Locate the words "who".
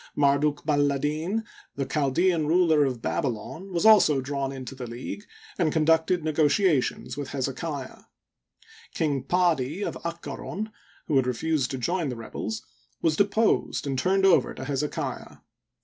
11.05-11.17